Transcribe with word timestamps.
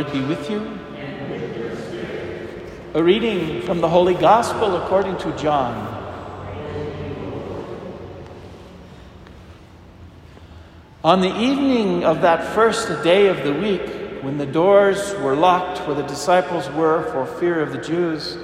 Lord 0.00 0.12
be 0.14 0.22
with 0.22 0.50
you. 0.50 0.78
A 2.94 3.02
reading 3.02 3.60
from 3.60 3.82
the 3.82 3.88
Holy 3.88 4.14
Gospel 4.14 4.76
according 4.76 5.18
to 5.18 5.36
John. 5.36 5.74
On 11.04 11.20
the 11.20 11.38
evening 11.38 12.04
of 12.04 12.22
that 12.22 12.54
first 12.54 12.88
day 13.04 13.26
of 13.26 13.44
the 13.44 13.52
week, 13.52 14.22
when 14.22 14.38
the 14.38 14.46
doors 14.46 15.12
were 15.16 15.36
locked 15.36 15.86
where 15.86 15.96
the 15.96 16.06
disciples 16.06 16.70
were 16.70 17.02
for 17.12 17.26
fear 17.38 17.60
of 17.60 17.72
the 17.72 17.78
Jews, 17.78 18.38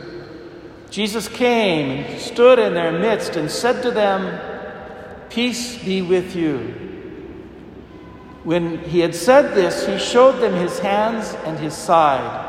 Jesus 0.90 1.26
came 1.26 2.04
and 2.04 2.20
stood 2.20 2.58
in 2.58 2.74
their 2.74 2.92
midst 2.92 3.36
and 3.36 3.50
said 3.50 3.82
to 3.82 3.90
them, 3.90 4.38
Peace 5.30 5.82
be 5.82 6.02
with 6.02 6.36
you. 6.36 6.85
When 8.46 8.78
he 8.78 9.00
had 9.00 9.12
said 9.12 9.56
this, 9.56 9.88
he 9.88 9.98
showed 9.98 10.40
them 10.40 10.54
his 10.54 10.78
hands 10.78 11.34
and 11.46 11.58
his 11.58 11.74
side. 11.74 12.44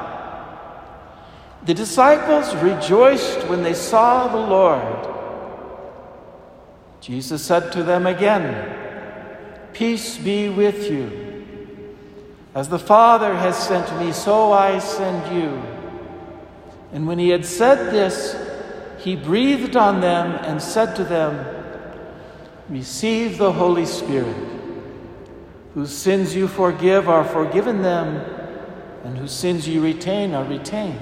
The 1.65 1.73
disciples 1.73 2.55
rejoiced 2.57 3.47
when 3.47 3.63
they 3.63 3.73
saw 3.73 4.27
the 4.27 4.37
Lord. 4.37 5.07
Jesus 7.01 7.43
said 7.43 7.71
to 7.71 7.81
them 7.81 8.05
again, 8.05 8.75
Peace 9.73 10.19
be 10.19 10.49
with 10.49 10.87
you. 10.91 11.09
As 12.53 12.69
the 12.69 12.77
Father 12.77 13.35
has 13.35 13.57
sent 13.57 13.99
me, 13.99 14.11
so 14.11 14.51
I 14.51 14.77
send 14.77 15.35
you. 15.35 15.59
And 16.93 17.07
when 17.07 17.17
he 17.17 17.29
had 17.29 17.43
said 17.43 17.91
this, 17.91 18.37
he 18.99 19.15
breathed 19.15 19.75
on 19.75 20.01
them 20.01 20.33
and 20.45 20.61
said 20.61 20.95
to 20.97 21.03
them, 21.03 21.43
Receive 22.69 23.39
the 23.39 23.51
Holy 23.51 23.87
Spirit. 23.87 24.56
Whose 25.77 25.95
sins 25.95 26.35
you 26.35 26.47
forgive 26.47 27.07
are 27.07 27.23
forgiven 27.23 27.83
them, 27.83 28.15
and 29.03 29.15
whose 29.15 29.31
sins 29.31 29.67
you 29.67 29.79
retain 29.79 30.33
are 30.33 30.43
retained. 30.43 30.99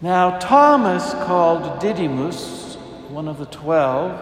Now, 0.00 0.38
Thomas, 0.38 1.14
called 1.14 1.80
Didymus, 1.80 2.76
one 3.08 3.26
of 3.26 3.40
the 3.40 3.46
twelve, 3.46 4.12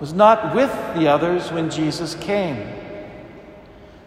was 0.00 0.12
not 0.12 0.52
with 0.52 0.72
the 0.96 1.06
others 1.06 1.52
when 1.52 1.70
Jesus 1.70 2.16
came. 2.16 2.66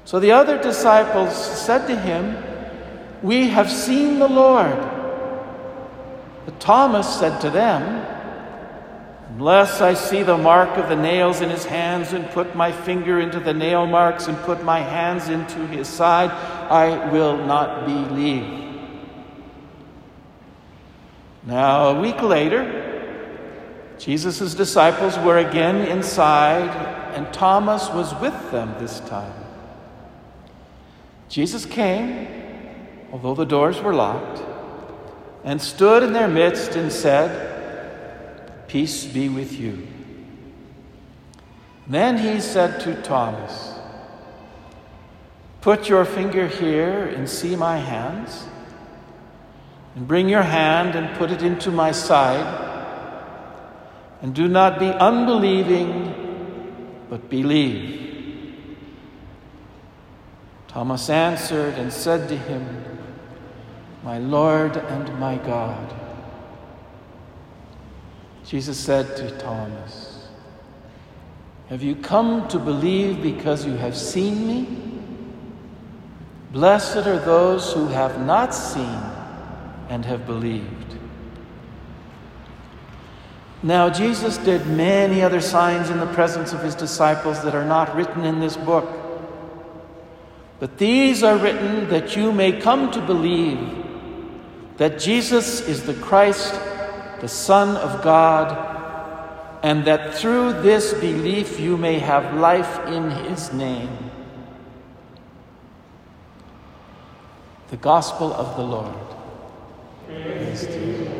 So 0.03 0.19
the 0.19 0.33
other 0.33 0.61
disciples 0.61 1.33
said 1.33 1.87
to 1.87 1.97
him, 1.97 2.35
We 3.23 3.47
have 3.47 3.71
seen 3.71 4.19
the 4.19 4.27
Lord. 4.27 4.77
But 6.43 6.59
Thomas 6.59 7.17
said 7.17 7.39
to 7.39 7.49
them, 7.49 8.05
Unless 9.37 9.81
I 9.81 9.93
see 9.93 10.23
the 10.23 10.35
mark 10.35 10.79
of 10.79 10.89
the 10.89 10.95
nails 10.95 11.41
in 11.41 11.51
his 11.51 11.63
hands 11.63 12.11
and 12.11 12.27
put 12.31 12.55
my 12.55 12.71
finger 12.71 13.19
into 13.19 13.39
the 13.39 13.53
nail 13.53 13.85
marks 13.85 14.27
and 14.27 14.35
put 14.39 14.63
my 14.63 14.79
hands 14.79 15.29
into 15.29 15.67
his 15.67 15.87
side, 15.87 16.31
I 16.71 17.11
will 17.11 17.37
not 17.37 17.85
believe. 17.85 18.73
Now, 21.45 21.89
a 21.89 22.01
week 22.01 22.19
later, 22.23 23.93
Jesus' 23.99 24.55
disciples 24.55 25.19
were 25.19 25.37
again 25.37 25.87
inside, 25.87 26.69
and 27.13 27.31
Thomas 27.31 27.89
was 27.89 28.15
with 28.15 28.49
them 28.49 28.73
this 28.79 29.01
time. 29.01 29.45
Jesus 31.29 31.63
came, 31.63 32.27
although 33.11 33.35
the 33.35 33.45
doors 33.45 33.79
were 33.81 33.93
locked, 33.93 34.41
and 35.43 35.61
stood 35.61 36.01
in 36.01 36.13
their 36.13 36.27
midst 36.27 36.75
and 36.75 36.91
said, 36.91 37.56
Peace 38.67 39.05
be 39.05 39.29
with 39.29 39.59
you. 39.59 39.87
Then 41.87 42.17
he 42.17 42.41
said 42.41 42.81
to 42.81 43.01
Thomas, 43.01 43.73
Put 45.61 45.89
your 45.89 46.05
finger 46.05 46.47
here 46.47 47.03
and 47.03 47.29
see 47.29 47.55
my 47.55 47.77
hands, 47.77 48.45
and 49.95 50.07
bring 50.07 50.29
your 50.29 50.43
hand 50.43 50.95
and 50.95 51.17
put 51.17 51.31
it 51.31 51.41
into 51.41 51.71
my 51.71 51.91
side 51.91 52.67
and 54.21 54.33
do 54.33 54.47
not 54.47 54.79
be 54.79 54.87
unbelieving, 54.87 57.05
but 57.09 57.29
believe. 57.29 58.03
Thomas 60.67 61.09
answered 61.09 61.75
and 61.75 61.93
said 61.93 62.27
to 62.29 62.37
him, 62.37 62.83
My 64.03 64.17
Lord 64.17 64.77
and 64.77 65.19
my 65.19 65.37
God. 65.37 65.93
Jesus 68.47 68.79
said 68.79 69.17
to 69.17 69.29
Thomas, 69.39 70.29
Have 71.67 71.83
you 71.83 71.97
come 71.97 72.47
to 72.47 72.57
believe 72.57 73.21
because 73.21 73.65
you 73.65 73.73
have 73.73 73.95
seen 73.95 74.47
me? 74.47 74.67
Blessed 76.53 77.05
are 77.05 77.19
those 77.19 77.73
who 77.73 77.87
have 77.87 78.25
not 78.25 78.55
seen 78.55 79.01
and 79.89 80.05
have 80.05 80.25
believed. 80.25 80.95
Now, 83.61 83.89
Jesus 83.89 84.37
did 84.37 84.65
many 84.65 85.21
other 85.21 85.41
signs 85.41 85.89
in 85.89 85.99
the 85.99 86.13
presence 86.13 86.53
of 86.53 86.63
his 86.63 86.73
disciples 86.73 87.43
that 87.43 87.53
are 87.53 87.65
not 87.65 87.93
written 87.97 88.23
in 88.23 88.39
this 88.39 88.55
book. 88.55 88.87
But 90.59 90.77
these 90.77 91.21
are 91.21 91.37
written 91.37 91.89
that 91.89 92.15
you 92.15 92.31
may 92.31 92.61
come 92.61 92.91
to 92.91 93.01
believe 93.01 93.59
that 94.77 94.99
Jesus 94.99 95.67
is 95.67 95.83
the 95.83 95.95
Christ, 95.95 96.57
the 97.21 97.27
Son 97.27 97.75
of 97.77 98.03
God, 98.03 99.59
and 99.63 99.85
that 99.85 100.15
through 100.15 100.53
this 100.61 100.93
belief 100.93 101.59
you 101.59 101.77
may 101.77 101.99
have 101.99 102.33
life 102.35 102.79
in 102.87 103.11
his 103.11 103.51
name. 103.53 104.11
The 107.69 107.77
Gospel 107.77 108.33
of 108.33 108.55
the 108.55 108.63
Lord. 108.63 108.95
Praise 110.05 110.63
you. 110.63 111.17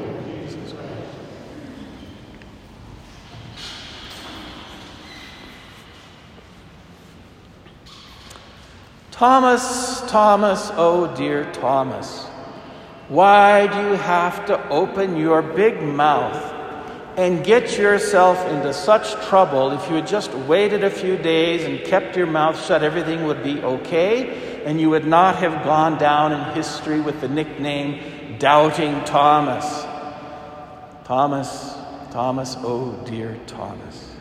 Thomas, 9.18 10.02
Thomas, 10.02 10.70
oh 10.76 11.12
dear 11.16 11.52
Thomas, 11.52 12.28
why 13.10 13.68
do 13.68 13.90
you 13.90 13.96
have 13.96 14.48
to 14.48 14.70
open 14.70 15.16
your 15.16 15.42
big 15.42 15.82
mouth 15.82 16.54
and 17.16 17.44
get 17.44 17.78
yourself 17.78 18.38
into 18.48 18.74
such 18.74 19.14
trouble? 19.28 19.72
If 19.72 19.90
you 19.90 19.96
had 19.96 20.08
just 20.08 20.34
waited 20.34 20.84
a 20.84 20.90
few 20.90 21.18
days 21.18 21.64
and 21.64 21.80
kept 21.86 22.18
your 22.18 22.28
mouth 22.28 22.62
shut, 22.66 22.84
everything 22.84 23.24
would 23.24 23.44
be 23.44 23.62
okay, 23.62 24.64
and 24.66 24.82
you 24.82 24.90
would 24.90 25.08
not 25.08 25.38
have 25.38 25.64
gone 25.64 25.98
down 25.98 26.34
in 26.34 26.54
history 26.54 27.00
with 27.00 27.22
the 27.22 27.30
nickname 27.30 28.38
Doubting 28.40 29.04
Thomas. 29.06 29.86
Thomas, 31.06 31.76
Thomas, 32.12 32.58
oh 32.60 32.92
dear 33.06 33.38
Thomas. 33.48 34.16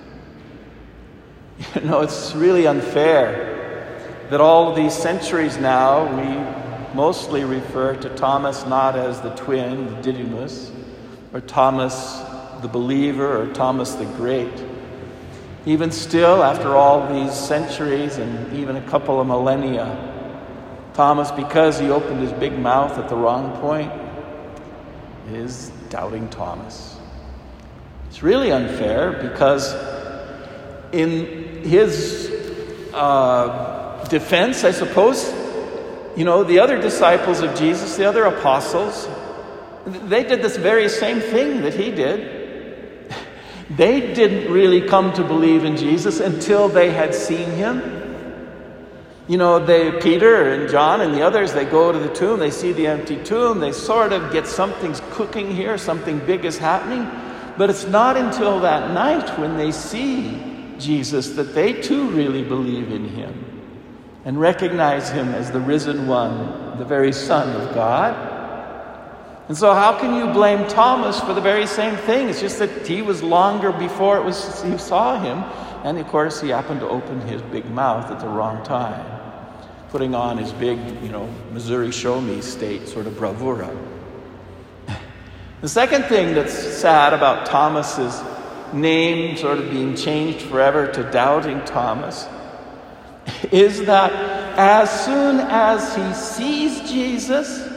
You 1.75 1.81
know, 1.81 2.03
it's 2.03 2.35
really 2.35 2.67
unfair 2.67 4.27
that 4.31 4.41
all 4.41 4.75
these 4.75 4.93
centuries 4.93 5.57
now 5.57 6.05
we 6.05 6.66
mostly 6.97 7.45
refer 7.45 7.95
to 7.95 8.09
Thomas 8.17 8.67
not 8.67 8.97
as 8.97 9.21
the 9.21 9.31
twin, 9.35 9.87
the 9.87 10.03
Didymus, 10.03 10.73
or 11.35 11.41
Thomas 11.43 12.23
the 12.63 12.69
believer, 12.69 13.43
or 13.43 13.53
Thomas 13.53 13.93
the 13.93 14.07
Great. 14.07 14.65
Even 15.67 15.91
still, 15.91 16.43
after 16.43 16.75
all 16.75 17.07
these 17.13 17.35
centuries 17.35 18.17
and 18.17 18.57
even 18.57 18.77
a 18.77 18.83
couple 18.89 19.21
of 19.21 19.27
millennia, 19.27 20.15
Thomas, 20.95 21.31
because 21.31 21.79
he 21.79 21.91
opened 21.91 22.21
his 22.21 22.33
big 22.33 22.59
mouth 22.59 22.97
at 22.99 23.11
the 23.11 23.17
wrong 23.17 23.55
point, 23.61 23.93
is 25.31 25.71
doubting 25.91 26.29
Thomas. 26.31 26.97
It's 28.09 28.23
really 28.23 28.53
unfair 28.53 29.13
because 29.29 29.75
in 30.93 31.63
his 31.63 32.33
uh, 32.95 34.03
defense, 34.09 34.65
I 34.65 34.71
suppose, 34.71 35.36
you 36.17 36.25
know, 36.25 36.43
the 36.43 36.59
other 36.61 36.81
disciples 36.81 37.41
of 37.41 37.55
Jesus, 37.55 37.97
the 37.97 38.09
other 38.09 38.25
apostles, 38.25 39.07
they 39.85 40.25
did 40.25 40.41
this 40.41 40.57
very 40.57 40.89
same 40.89 41.21
thing 41.21 41.61
that 41.63 41.75
he 41.75 41.91
did. 41.91 42.33
They 43.69 44.15
didn't 44.15 44.53
really 44.53 44.87
come 44.87 45.13
to 45.15 45.25
believe 45.25 45.65
in 45.65 45.77
Jesus 45.77 46.21
until 46.21 46.69
they 46.69 46.93
had 46.93 47.13
seen 47.13 47.51
him. 47.51 47.83
You 49.27 49.39
know, 49.39 49.59
they 49.59 49.91
Peter 50.01 50.53
and 50.53 50.71
John 50.71 51.01
and 51.01 51.13
the 51.13 51.23
others, 51.23 51.53
they 51.53 51.65
go 51.65 51.91
to 51.91 51.99
the 51.99 52.15
tomb, 52.15 52.39
they 52.39 52.53
see 52.53 52.71
the 52.71 52.87
empty 52.87 53.21
tomb, 53.25 53.59
they 53.59 53.73
sort 53.73 54.13
of 54.13 54.33
get 54.33 54.47
something's 54.47 55.03
cooking 55.11 55.51
here, 55.51 55.77
something 55.79 56.21
big 56.21 56.45
is 56.45 56.59
happening. 56.59 57.11
But 57.59 57.69
it's 57.69 57.89
not 57.89 58.17
until 58.17 58.61
that 58.61 58.93
night 58.93 59.37
when 59.37 59.57
they 59.57 59.73
see 59.73 60.41
Jesus 60.79 61.31
that 61.31 61.53
they 61.53 61.73
too 61.83 62.09
really 62.11 62.45
believe 62.45 62.93
in 62.93 63.09
him 63.09 63.46
and 64.27 64.41
recognize 64.41 65.09
him 65.09 65.29
as 65.29 65.53
the 65.53 65.61
risen 65.61 66.09
one, 66.09 66.79
the 66.79 66.85
very 66.85 67.13
Son 67.13 67.49
of 67.61 67.73
God. 67.73 68.13
And 69.47 69.57
so, 69.57 69.73
how 69.73 69.97
can 69.97 70.17
you 70.17 70.33
blame 70.33 70.67
Thomas 70.67 71.21
for 71.21 71.33
the 71.33 71.41
very 71.41 71.65
same 71.69 71.97
thing? 71.97 72.29
It's 72.29 72.41
just 72.41 72.59
that 72.59 72.85
he 72.85 73.03
was 73.03 73.23
longer 73.23 73.71
before 73.71 74.17
it 74.17 74.25
was 74.25 74.65
he 74.65 74.77
saw 74.79 75.21
him, 75.21 75.45
and 75.85 75.97
of 75.97 76.09
course, 76.09 76.41
he 76.41 76.49
happened 76.49 76.81
to 76.81 76.89
open 76.89 77.21
his 77.21 77.41
big 77.41 77.71
mouth 77.71 78.11
at 78.11 78.19
the 78.19 78.27
wrong 78.27 78.63
time. 78.65 79.13
putting 79.91 80.17
on 80.17 80.37
his 80.37 80.53
big, 80.55 80.79
you 81.01 81.09
know, 81.09 81.33
Missouri 81.53 81.93
show 81.93 82.21
me 82.21 82.41
state 82.41 82.89
sort 82.89 83.07
of 83.07 83.17
bravura. 83.17 83.71
The 85.63 85.69
second 85.69 86.05
thing 86.05 86.35
that's 86.35 86.53
sad 86.53 87.15
about 87.15 87.47
Thomas's 87.47 88.21
name 88.75 89.37
sort 89.39 89.59
of 89.59 89.71
being 89.71 89.95
changed 89.95 90.43
forever 90.43 90.87
to 90.93 91.11
Doubting 91.11 91.65
Thomas 91.65 92.29
is 93.53 93.85
that 93.87 94.13
as 94.59 95.05
soon 95.05 95.41
as 95.41 95.95
he 95.95 96.15
sees 96.15 96.91
Jesus, 96.91 97.69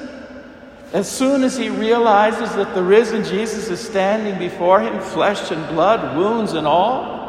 as 0.94 1.10
soon 1.10 1.44
as 1.44 1.58
he 1.58 1.70
realizes 1.70 2.56
that 2.56 2.74
the 2.74 2.84
risen 2.84 3.24
Jesus 3.24 3.70
is 3.70 3.80
standing 3.80 4.40
before 4.40 4.82
him, 4.82 5.00
flesh 5.00 5.52
and 5.52 5.68
blood, 5.68 6.18
wounds 6.18 6.54
and 6.54 6.66
all, 6.66 7.20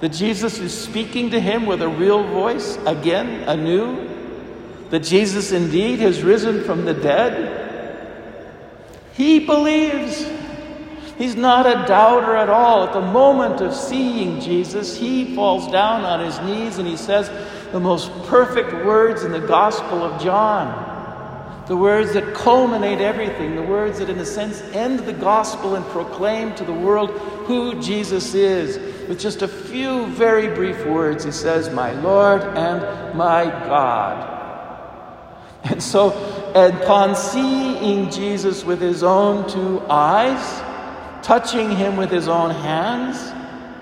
that 0.00 0.10
Jesus 0.10 0.58
is 0.58 0.76
speaking 0.76 1.30
to 1.30 1.40
him 1.40 1.66
with 1.66 1.82
a 1.82 1.88
real 1.88 2.22
voice 2.24 2.78
again, 2.86 3.48
anew, 3.48 4.08
that 4.88 5.00
Jesus 5.00 5.52
indeed 5.52 5.98
has 5.98 6.22
risen 6.22 6.64
from 6.64 6.84
the 6.84 6.94
dead, 6.94 7.56
he 9.12 9.44
believes. 9.44 10.39
He's 11.20 11.36
not 11.36 11.66
a 11.66 11.86
doubter 11.86 12.34
at 12.34 12.48
all. 12.48 12.84
At 12.84 12.94
the 12.94 13.02
moment 13.02 13.60
of 13.60 13.74
seeing 13.74 14.40
Jesus, 14.40 14.96
he 14.96 15.34
falls 15.34 15.70
down 15.70 16.02
on 16.02 16.20
his 16.24 16.40
knees 16.40 16.78
and 16.78 16.88
he 16.88 16.96
says 16.96 17.28
the 17.72 17.78
most 17.78 18.10
perfect 18.24 18.72
words 18.86 19.22
in 19.22 19.30
the 19.30 19.38
Gospel 19.38 20.02
of 20.02 20.18
John. 20.22 20.88
The 21.68 21.76
words 21.76 22.14
that 22.14 22.32
culminate 22.32 23.02
everything, 23.02 23.54
the 23.54 23.62
words 23.62 23.98
that, 23.98 24.08
in 24.08 24.18
a 24.18 24.24
sense, 24.24 24.62
end 24.72 25.00
the 25.00 25.12
gospel 25.12 25.74
and 25.74 25.84
proclaim 25.88 26.54
to 26.54 26.64
the 26.64 26.72
world 26.72 27.10
who 27.10 27.78
Jesus 27.82 28.32
is. 28.32 28.78
With 29.06 29.20
just 29.20 29.42
a 29.42 29.48
few 29.48 30.06
very 30.06 30.54
brief 30.54 30.86
words, 30.86 31.22
he 31.22 31.32
says, 31.32 31.68
My 31.68 31.92
Lord 32.00 32.42
and 32.42 33.14
my 33.14 33.44
God. 33.44 34.38
And 35.64 35.82
so, 35.82 36.08
upon 36.54 37.14
seeing 37.14 38.10
Jesus 38.10 38.64
with 38.64 38.80
his 38.80 39.02
own 39.02 39.46
two 39.50 39.82
eyes, 39.86 40.62
touching 41.22 41.70
him 41.70 41.96
with 41.96 42.10
his 42.10 42.28
own 42.28 42.50
hands, 42.50 43.32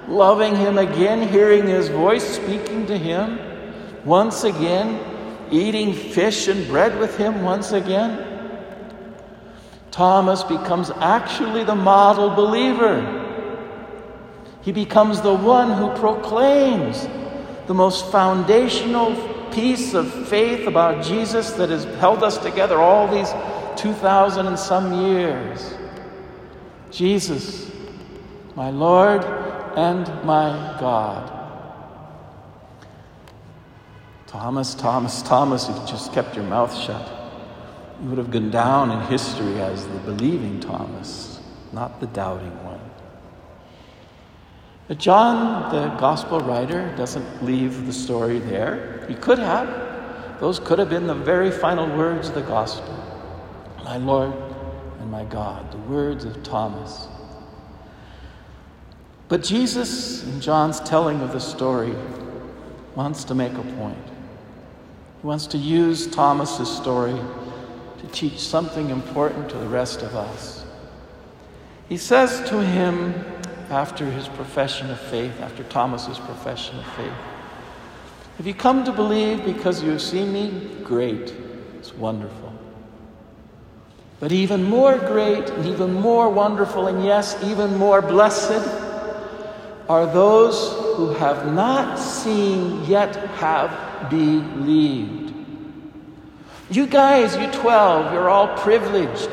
loving 0.09 0.57
him 0.57 0.79
again, 0.79 1.29
hearing 1.29 1.67
his 1.67 1.89
voice 1.89 2.25
speaking 2.25 2.87
to 2.87 2.97
him, 2.97 3.39
once 4.05 4.45
again, 4.45 5.01
eating 5.51 5.93
fish 5.93 6.49
and 6.49 6.67
bread 6.69 6.99
with 6.99 7.17
him 7.17 7.43
once 7.43 7.73
again, 7.73 8.25
Thomas 9.91 10.45
becomes 10.45 10.91
actually 10.91 11.65
the 11.65 11.75
model 11.75 12.31
believer. 12.31 13.25
He 14.63 14.73
becomes 14.73 15.21
the 15.21 15.35
one 15.35 15.73
who 15.73 15.91
proclaims 16.01 17.09
the 17.67 17.75
most 17.75 18.11
foundational 18.13 19.15
piece 19.51 19.95
of 19.95 20.29
faith 20.29 20.67
about 20.67 21.05
Jesus 21.05 21.51
that 21.53 21.71
has 21.71 21.85
held 21.97 22.23
us 22.23 22.39
together 22.39 22.79
all 22.79 23.09
these 23.09 23.33
2,000 23.77 24.47
and 24.47 24.59
some 24.59 24.93
years. 24.93 25.75
Jesus, 26.91 27.71
my 28.55 28.71
Lord 28.71 29.25
and 29.77 30.07
my 30.25 30.77
God. 30.81 31.35
Thomas, 34.27 34.75
Thomas, 34.75 35.23
Thomas, 35.23 35.69
if 35.69 35.77
you 35.77 35.87
just 35.87 36.13
kept 36.13 36.35
your 36.35 36.45
mouth 36.45 36.77
shut, 36.77 37.09
you 38.03 38.09
would 38.09 38.19
have 38.19 38.31
gone 38.31 38.51
down 38.51 38.91
in 38.91 39.01
history 39.07 39.61
as 39.61 39.87
the 39.87 39.99
believing 39.99 40.61
Thomas, 40.61 41.41
not 41.73 42.01
the 42.01 42.07
doubting 42.09 42.65
one. 42.65 42.81
But 44.87 44.99
John, 44.99 45.71
the 45.71 45.89
gospel 45.97 46.41
writer, 46.41 46.95
doesn't 46.97 47.45
leave 47.45 47.87
the 47.87 47.93
story 47.93 48.39
there. 48.39 49.05
He 49.09 49.15
could 49.15 49.39
have. 49.39 50.41
Those 50.41 50.59
could 50.61 50.79
have 50.79 50.89
been 50.89 51.07
the 51.07 51.15
very 51.15 51.51
final 51.51 51.87
words 51.97 52.29
of 52.29 52.35
the 52.35 52.43
gospel. 52.43 52.95
My 53.85 53.97
Lord 53.97 54.33
and 55.09 55.13
my 55.13 55.25
God, 55.25 55.73
the 55.73 55.79
words 55.91 56.27
of 56.27 56.43
Thomas. 56.43 57.09
But 59.29 59.43
Jesus, 59.43 60.23
in 60.25 60.39
John's 60.39 60.81
telling 60.81 61.23
of 61.23 61.33
the 61.33 61.41
story, 61.41 61.95
wants 62.95 63.25
to 63.25 63.35
make 63.35 63.55
a 63.55 63.63
point. 63.63 64.05
He 65.23 65.27
wants 65.27 65.47
to 65.47 65.57
use 65.57 66.09
Thomas's 66.09 66.69
story 66.71 67.19
to 68.01 68.07
teach 68.09 68.39
something 68.39 68.91
important 68.91 69.49
to 69.49 69.57
the 69.57 69.67
rest 69.67 70.03
of 70.03 70.15
us. 70.15 70.67
He 71.89 71.97
says 71.97 72.47
to 72.51 72.63
him, 72.63 73.15
after 73.71 74.05
his 74.05 74.29
profession 74.29 74.91
of 74.91 75.01
faith, 75.01 75.41
after 75.41 75.63
Thomas's 75.65 76.19
profession 76.19 76.79
of 76.79 76.87
faith. 76.93 77.13
Have 78.37 78.47
you 78.47 78.55
come 78.55 78.85
to 78.85 78.93
believe 78.93 79.45
because 79.45 79.83
you 79.83 79.91
have 79.91 80.03
seen 80.03 80.33
me? 80.33 80.71
Great. 80.85 81.35
It's 81.79 81.95
wonderful. 81.95 82.58
But 84.21 84.33
even 84.33 84.65
more 84.65 84.99
great 84.99 85.49
and 85.49 85.67
even 85.67 85.93
more 85.93 86.29
wonderful, 86.29 86.89
and 86.89 87.05
yes, 87.05 87.37
even 87.45 87.77
more 87.77 88.03
blessed, 88.03 88.67
are 89.89 90.07
those 90.07 90.97
who 90.97 91.11
have 91.15 91.53
not 91.55 91.99
seen 91.99 92.85
yet 92.85 93.15
have 93.37 94.11
believed. 94.11 95.33
You 96.71 96.87
guys, 96.87 97.37
you 97.37 97.51
12, 97.51 98.13
you're 98.13 98.29
all 98.29 98.59
privileged. 98.59 99.31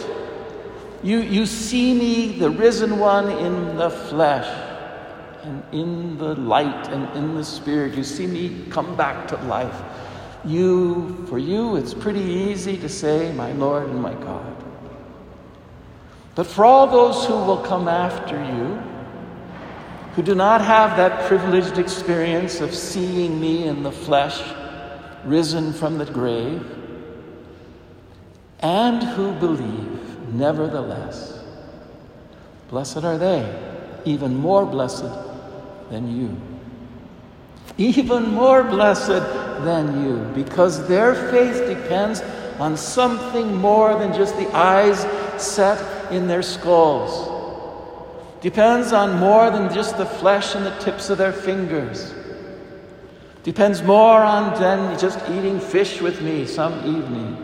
You, 1.03 1.19
you 1.19 1.45
see 1.45 1.93
me, 1.93 2.39
the 2.39 2.49
risen 2.49 2.97
one, 2.99 3.29
in 3.29 3.75
the 3.75 3.89
flesh 3.89 4.47
and 5.43 5.63
in 5.71 6.17
the 6.17 6.35
light 6.35 6.87
and 6.89 7.09
in 7.17 7.35
the 7.35 7.43
spirit. 7.43 7.95
You 7.95 8.03
see 8.03 8.25
me 8.25 8.65
come 8.69 8.95
back 8.95 9.27
to 9.29 9.37
life. 9.43 9.81
You, 10.45 11.25
for 11.27 11.37
you, 11.37 11.75
it's 11.75 11.93
pretty 11.93 12.21
easy 12.21 12.77
to 12.77 12.87
say, 12.87 13.33
My 13.33 13.51
Lord 13.53 13.89
and 13.89 14.01
my 14.01 14.13
God. 14.13 14.64
But 16.35 16.45
for 16.45 16.65
all 16.65 16.87
those 16.87 17.25
who 17.25 17.33
will 17.33 17.57
come 17.57 17.87
after 17.87 18.35
you, 18.35 18.81
who 20.15 20.21
do 20.21 20.35
not 20.35 20.61
have 20.61 20.97
that 20.97 21.27
privileged 21.27 21.77
experience 21.77 22.61
of 22.61 22.75
seeing 22.75 23.39
me 23.39 23.67
in 23.67 23.83
the 23.83 23.91
flesh, 23.91 24.41
risen 25.23 25.73
from 25.73 25.97
the 25.97 26.05
grave, 26.05 26.63
and 28.59 29.01
who 29.01 29.31
believe, 29.33 30.05
Nevertheless, 30.33 31.39
blessed 32.69 33.03
are 33.05 33.17
they, 33.17 34.01
even 34.03 34.35
more 34.35 34.65
blessed 34.65 35.05
than 35.89 36.13
you. 36.13 36.35
Even 37.77 38.31
more 38.31 38.63
blessed 38.63 39.23
than 39.63 40.03
you, 40.03 40.17
because 40.33 40.87
their 40.87 41.15
faith 41.31 41.67
depends 41.67 42.21
on 42.59 42.75
something 42.75 43.55
more 43.55 43.97
than 43.97 44.13
just 44.13 44.35
the 44.37 44.49
eyes 44.55 45.05
set 45.41 45.94
in 46.11 46.27
their 46.27 46.41
skulls. 46.41 47.31
Depends 48.41 48.93
on 48.93 49.19
more 49.19 49.49
than 49.49 49.73
just 49.73 49.97
the 49.97 50.05
flesh 50.05 50.55
and 50.55 50.65
the 50.65 50.77
tips 50.77 51.09
of 51.09 51.17
their 51.17 51.33
fingers. 51.33 52.13
Depends 53.43 53.81
more 53.81 54.21
on 54.21 54.59
than 54.59 54.97
just 54.99 55.19
eating 55.29 55.59
fish 55.59 56.01
with 56.01 56.21
me 56.21 56.45
some 56.45 56.73
evening. 56.79 57.37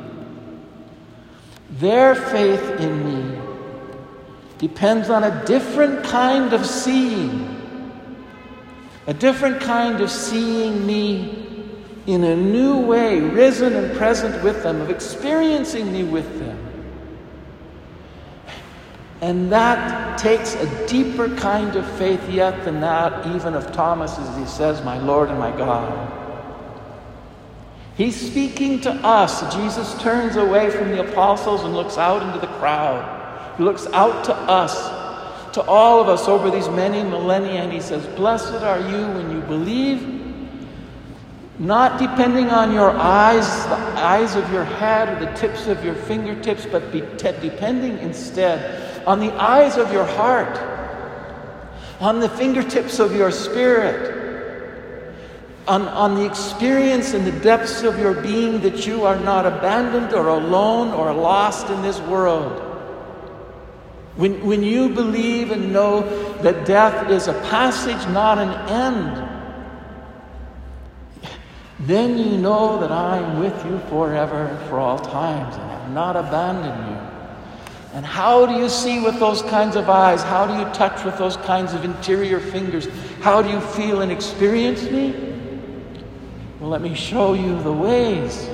Their 1.71 2.15
faith 2.15 2.79
in 2.79 3.05
me 3.05 3.41
depends 4.57 5.09
on 5.09 5.23
a 5.23 5.45
different 5.45 6.03
kind 6.03 6.53
of 6.53 6.65
seeing, 6.65 7.61
a 9.07 9.13
different 9.13 9.61
kind 9.61 10.01
of 10.01 10.11
seeing 10.11 10.85
me 10.85 11.65
in 12.05 12.23
a 12.23 12.35
new 12.35 12.77
way, 12.77 13.19
risen 13.19 13.73
and 13.73 13.97
present 13.97 14.43
with 14.43 14.63
them, 14.63 14.81
of 14.81 14.89
experiencing 14.89 15.91
me 15.91 16.03
with 16.03 16.39
them. 16.39 16.70
And 19.21 19.51
that 19.51 20.17
takes 20.17 20.55
a 20.55 20.87
deeper 20.87 21.29
kind 21.35 21.75
of 21.75 21.89
faith 21.97 22.27
yet 22.27 22.65
than 22.65 22.81
that, 22.81 23.27
even 23.35 23.53
of 23.53 23.71
Thomas, 23.71 24.17
as 24.17 24.37
he 24.37 24.45
says, 24.47 24.83
My 24.83 24.97
Lord 24.97 25.29
and 25.29 25.37
my 25.37 25.55
God. 25.55 26.17
He's 27.95 28.19
speaking 28.19 28.81
to 28.81 28.91
us. 28.91 29.53
Jesus 29.55 29.93
turns 30.01 30.37
away 30.37 30.71
from 30.71 30.89
the 30.89 31.07
apostles 31.07 31.63
and 31.63 31.75
looks 31.75 31.99
out 31.99 32.23
into 32.23 32.39
the 32.39 32.51
crowd. 32.53 33.57
He 33.57 33.63
looks 33.63 33.85
out 33.87 34.25
to 34.25 34.33
us, 34.33 35.53
to 35.53 35.61
all 35.63 36.01
of 36.01 36.09
us 36.09 36.27
over 36.27 36.49
these 36.49 36.69
many 36.69 37.03
millennia, 37.03 37.61
and 37.61 37.71
he 37.71 37.79
says, 37.79 38.03
Blessed 38.15 38.63
are 38.63 38.79
you 38.79 39.05
when 39.13 39.29
you 39.31 39.41
believe, 39.41 40.19
not 41.59 41.99
depending 41.99 42.49
on 42.49 42.73
your 42.73 42.89
eyes, 42.89 43.45
the 43.65 43.75
eyes 44.01 44.35
of 44.35 44.51
your 44.51 44.63
head 44.63 45.09
or 45.09 45.23
the 45.23 45.31
tips 45.33 45.67
of 45.67 45.85
your 45.85 45.93
fingertips, 45.93 46.65
but 46.65 46.91
be 46.91 47.01
depending 47.19 47.99
instead 47.99 48.90
on 49.05 49.19
the 49.19 49.31
eyes 49.33 49.77
of 49.77 49.91
your 49.91 50.05
heart, 50.05 50.59
on 51.99 52.19
the 52.19 52.29
fingertips 52.29 52.99
of 52.99 53.15
your 53.15 53.31
spirit 53.31 54.21
on, 55.67 55.87
on 55.89 56.15
the 56.15 56.25
experience 56.25 57.13
in 57.13 57.23
the 57.23 57.31
depths 57.31 57.83
of 57.83 57.99
your 57.99 58.13
being 58.21 58.61
that 58.61 58.87
you 58.87 59.05
are 59.05 59.17
not 59.17 59.45
abandoned 59.45 60.13
or 60.13 60.27
alone 60.27 60.89
or 60.89 61.13
lost 61.13 61.69
in 61.69 61.81
this 61.81 61.99
world. 62.01 62.67
When, 64.15 64.45
when 64.45 64.63
you 64.63 64.89
believe 64.89 65.51
and 65.51 65.71
know 65.71 66.01
that 66.41 66.65
death 66.65 67.09
is 67.09 67.27
a 67.27 67.33
passage, 67.43 68.05
not 68.11 68.37
an 68.37 68.49
end, 68.69 69.27
then 71.79 72.17
you 72.17 72.37
know 72.37 72.79
that 72.79 72.91
I 72.91 73.19
am 73.19 73.39
with 73.39 73.65
you 73.65 73.79
forever 73.89 74.45
and 74.45 74.69
for 74.69 74.79
all 74.79 74.99
times 74.99 75.55
and 75.55 75.71
have 75.71 75.91
not 75.91 76.15
abandoned 76.15 76.89
you. 76.89 77.20
And 77.93 78.05
how 78.05 78.45
do 78.45 78.53
you 78.53 78.69
see 78.69 79.01
with 79.01 79.19
those 79.19 79.41
kinds 79.41 79.75
of 79.75 79.89
eyes? 79.89 80.23
How 80.23 80.47
do 80.47 80.53
you 80.53 80.73
touch 80.73 81.03
with 81.03 81.17
those 81.17 81.35
kinds 81.37 81.73
of 81.73 81.83
interior 81.83 82.39
fingers? 82.39 82.87
How 83.19 83.41
do 83.41 83.49
you 83.49 83.59
feel 83.59 84.01
and 84.01 84.11
experience 84.11 84.83
me? 84.83 85.13
Well, 86.59 86.69
let 86.69 86.81
me 86.81 86.95
show 86.95 87.33
you 87.33 87.61
the 87.63 87.73
ways. 87.73 88.49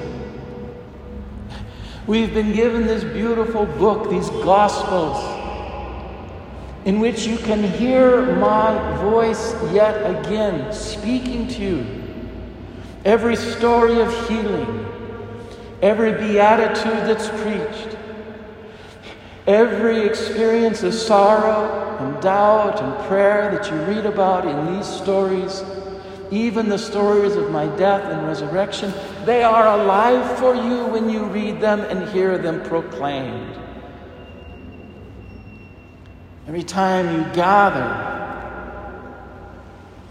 We've 2.07 2.33
been 2.33 2.53
given 2.53 2.87
this 2.87 3.03
beautiful 3.03 3.65
book, 3.65 4.09
these 4.09 4.29
Gospels, 4.29 5.17
in 6.85 6.99
which 6.99 7.27
you 7.27 7.37
can 7.37 7.61
hear 7.63 8.37
my 8.37 8.95
voice 9.01 9.53
yet 9.73 10.25
again 10.25 10.73
speaking 10.73 11.47
to 11.49 11.61
you. 11.61 11.85
Every 13.03 13.35
story 13.35 13.99
of 13.99 14.27
healing, 14.27 14.85
every 15.81 16.13
beatitude 16.13 17.05
that's 17.05 17.27
preached, 17.41 17.97
every 19.47 20.05
experience 20.05 20.83
of 20.83 20.93
sorrow 20.93 21.97
and 21.99 22.21
doubt 22.21 22.81
and 22.81 23.07
prayer 23.07 23.49
that 23.51 23.71
you 23.71 23.77
read 23.83 24.05
about 24.05 24.45
in 24.45 24.75
these 24.75 24.85
stories 24.85 25.63
even 26.31 26.67
the 26.67 26.77
stories 26.77 27.35
of 27.35 27.51
my 27.51 27.67
death 27.77 28.03
and 28.03 28.27
resurrection, 28.27 28.93
they 29.25 29.43
are 29.43 29.79
alive 29.79 30.37
for 30.39 30.55
you 30.55 30.85
when 30.87 31.09
you 31.09 31.23
read 31.25 31.61
them 31.61 31.81
and 31.81 32.09
hear 32.09 32.37
them 32.37 32.61
proclaimed. 32.63 33.55
Every 36.47 36.63
time 36.63 37.15
you 37.15 37.33
gather 37.33 38.05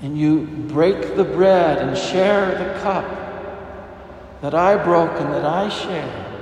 and 0.03 0.19
you 0.19 0.47
break 0.69 1.17
the 1.17 1.25
bread 1.25 1.79
and 1.79 1.97
share 1.97 2.51
the 2.59 2.81
cup 2.81 3.05
that 4.41 4.55
I 4.55 4.83
broke 4.83 5.21
and 5.21 5.33
that 5.33 5.45
I 5.45 5.69
share, 5.69 6.36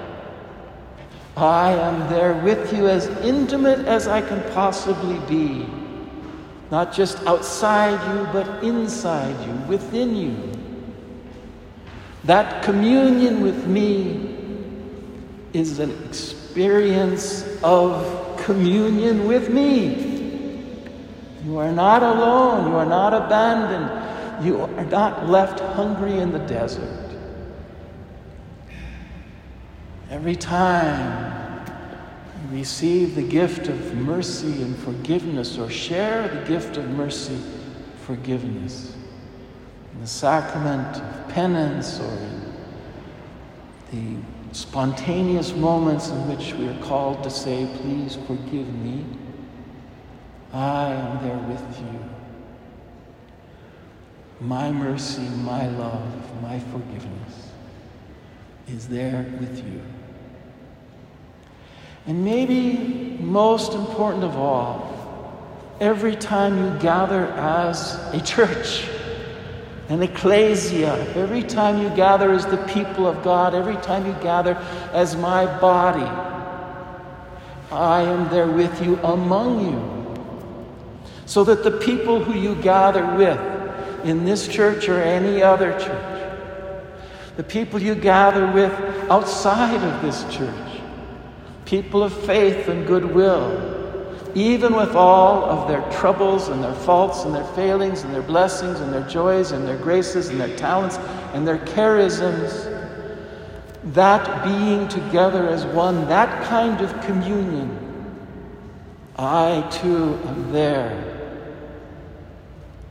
I 1.36 1.72
am 1.72 2.08
there 2.10 2.34
with 2.34 2.72
you 2.72 2.88
as 2.88 3.08
intimate 3.24 3.86
as 3.86 4.06
I 4.06 4.20
can 4.20 4.42
possibly 4.52 5.18
be 5.28 5.66
not 6.70 6.92
just 6.92 7.24
outside 7.26 8.00
you, 8.12 8.26
but 8.32 8.64
inside 8.64 9.36
you, 9.46 9.52
within 9.68 10.16
you. 10.16 10.52
That 12.24 12.64
communion 12.64 13.42
with 13.42 13.66
me 13.66 14.36
is 15.52 15.78
an 15.78 15.90
experience 16.06 17.46
of 17.62 18.36
communion 18.38 19.28
with 19.28 19.50
me. 19.50 20.74
You 21.44 21.58
are 21.58 21.70
not 21.70 22.02
alone, 22.02 22.70
you 22.70 22.76
are 22.76 22.86
not 22.86 23.12
abandoned, 23.12 24.44
you 24.44 24.62
are 24.62 24.84
not 24.86 25.28
left 25.28 25.60
hungry 25.60 26.18
in 26.18 26.32
the 26.32 26.38
desert. 26.40 27.03
Every 30.14 30.36
time 30.36 31.66
you 32.40 32.58
receive 32.58 33.16
the 33.16 33.22
gift 33.22 33.66
of 33.66 33.96
mercy 33.96 34.62
and 34.62 34.78
forgiveness 34.78 35.58
or 35.58 35.68
share 35.68 36.28
the 36.28 36.46
gift 36.46 36.76
of 36.76 36.88
mercy, 36.90 37.36
forgiveness. 38.06 38.94
In 39.92 40.00
the 40.02 40.06
sacrament 40.06 40.98
of 40.98 41.28
penance 41.30 41.98
or 41.98 42.16
in 43.92 44.22
the 44.52 44.54
spontaneous 44.56 45.52
moments 45.52 46.10
in 46.10 46.28
which 46.28 46.54
we 46.54 46.68
are 46.68 46.78
called 46.78 47.24
to 47.24 47.30
say, 47.30 47.68
Please 47.78 48.14
forgive 48.28 48.72
me, 48.72 49.04
I 50.52 50.92
am 50.92 51.24
there 51.24 51.38
with 51.38 51.80
you. 51.80 51.98
My 54.40 54.70
mercy, 54.70 55.22
my 55.22 55.66
love, 55.70 56.40
my 56.40 56.60
forgiveness 56.60 57.48
is 58.68 58.86
there 58.86 59.26
with 59.40 59.58
you. 59.66 59.82
And 62.06 62.24
maybe 62.24 63.16
most 63.20 63.72
important 63.72 64.24
of 64.24 64.36
all, 64.36 64.90
every 65.80 66.16
time 66.16 66.58
you 66.58 66.78
gather 66.80 67.26
as 67.26 67.94
a 68.12 68.20
church, 68.20 68.86
an 69.88 70.02
ecclesia, 70.02 70.94
every 71.14 71.42
time 71.42 71.80
you 71.80 71.88
gather 71.96 72.32
as 72.32 72.46
the 72.46 72.58
people 72.68 73.06
of 73.06 73.22
God, 73.22 73.54
every 73.54 73.76
time 73.76 74.06
you 74.06 74.12
gather 74.22 74.54
as 74.92 75.16
my 75.16 75.46
body, 75.60 76.10
I 77.72 78.02
am 78.02 78.28
there 78.28 78.46
with 78.46 78.82
you 78.82 78.98
among 78.98 79.72
you. 79.72 80.04
So 81.26 81.42
that 81.44 81.64
the 81.64 81.70
people 81.70 82.22
who 82.22 82.38
you 82.38 82.54
gather 82.56 83.14
with 83.16 83.40
in 84.04 84.26
this 84.26 84.46
church 84.46 84.88
or 84.88 85.00
any 85.00 85.42
other 85.42 85.72
church, 85.78 86.34
the 87.36 87.42
people 87.42 87.80
you 87.80 87.94
gather 87.94 88.46
with 88.52 88.72
outside 89.10 89.82
of 89.82 90.02
this 90.02 90.22
church, 90.34 90.73
people 91.74 92.04
of 92.04 92.12
faith 92.24 92.68
and 92.68 92.86
goodwill, 92.86 93.50
even 94.36 94.76
with 94.76 94.94
all 94.94 95.42
of 95.44 95.66
their 95.66 95.82
troubles 95.90 96.46
and 96.46 96.62
their 96.62 96.72
faults 96.72 97.24
and 97.24 97.34
their 97.34 97.46
failings 97.46 98.02
and 98.02 98.14
their 98.14 98.22
blessings 98.22 98.78
and 98.78 98.92
their 98.92 99.02
joys 99.08 99.50
and 99.50 99.66
their 99.66 99.76
graces 99.78 100.28
and 100.28 100.40
their 100.40 100.56
talents 100.56 100.98
and 101.34 101.44
their 101.44 101.58
charisms, 101.58 102.70
that 103.86 104.44
being 104.44 104.86
together 104.86 105.48
as 105.48 105.66
one, 105.66 106.06
that 106.06 106.44
kind 106.44 106.80
of 106.80 106.92
communion, 107.00 107.76
I 109.16 109.68
too 109.72 110.16
am 110.26 110.52
there. 110.52 110.94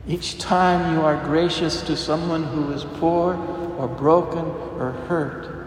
Each 0.06 0.36
time 0.38 0.94
you 0.94 1.00
are 1.00 1.16
gracious 1.24 1.80
to 1.84 1.96
someone 1.96 2.42
who 2.42 2.70
is 2.72 2.84
poor 2.84 3.34
or 3.78 3.88
broken 3.88 4.44
or 4.78 4.92
hurt, 5.08 5.63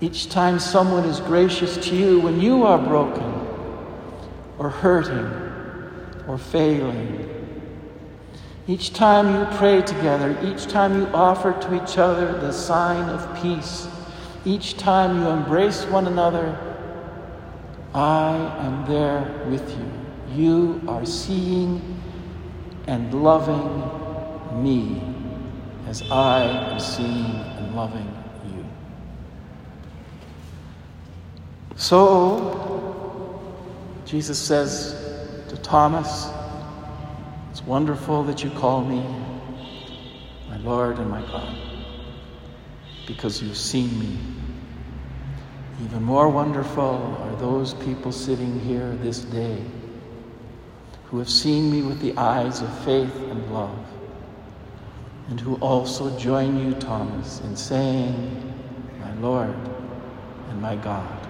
each 0.00 0.30
time 0.30 0.58
someone 0.58 1.04
is 1.04 1.20
gracious 1.20 1.76
to 1.76 1.94
you 1.94 2.20
when 2.20 2.40
you 2.40 2.64
are 2.64 2.78
broken 2.78 3.34
or 4.58 4.70
hurting 4.70 5.26
or 6.26 6.38
failing. 6.38 7.26
Each 8.66 8.92
time 8.92 9.34
you 9.34 9.58
pray 9.58 9.82
together, 9.82 10.38
each 10.42 10.66
time 10.66 10.98
you 10.98 11.06
offer 11.08 11.52
to 11.52 11.82
each 11.82 11.98
other 11.98 12.32
the 12.40 12.52
sign 12.52 13.10
of 13.10 13.42
peace, 13.42 13.88
each 14.46 14.78
time 14.78 15.18
you 15.18 15.28
embrace 15.28 15.84
one 15.84 16.06
another, 16.06 16.56
I 17.92 18.36
am 18.60 18.86
there 18.86 19.44
with 19.50 19.68
you. 19.76 19.90
You 20.34 20.80
are 20.88 21.04
seeing 21.04 22.00
and 22.86 23.22
loving 23.22 24.62
me 24.62 25.02
as 25.86 26.02
I 26.10 26.44
am 26.44 26.78
seeing 26.80 27.26
and 27.26 27.74
loving 27.74 28.19
So, 31.80 33.40
Jesus 34.04 34.38
says 34.38 34.94
to 35.48 35.56
Thomas, 35.56 36.28
It's 37.50 37.64
wonderful 37.64 38.22
that 38.24 38.44
you 38.44 38.50
call 38.50 38.84
me 38.84 39.02
my 40.50 40.58
Lord 40.58 40.98
and 40.98 41.08
my 41.08 41.22
God, 41.22 41.56
because 43.06 43.42
you've 43.42 43.56
seen 43.56 43.98
me. 43.98 44.18
Even 45.82 46.02
more 46.02 46.28
wonderful 46.28 47.16
are 47.18 47.36
those 47.36 47.72
people 47.72 48.12
sitting 48.12 48.60
here 48.60 48.94
this 48.96 49.20
day 49.20 49.64
who 51.04 51.18
have 51.18 51.30
seen 51.30 51.72
me 51.72 51.80
with 51.80 51.98
the 52.02 52.14
eyes 52.18 52.60
of 52.60 52.84
faith 52.84 53.16
and 53.16 53.54
love, 53.54 53.86
and 55.30 55.40
who 55.40 55.54
also 55.56 56.14
join 56.18 56.58
you, 56.62 56.74
Thomas, 56.74 57.40
in 57.40 57.56
saying, 57.56 58.54
My 59.00 59.14
Lord 59.14 59.56
and 60.50 60.60
my 60.60 60.76
God. 60.76 61.29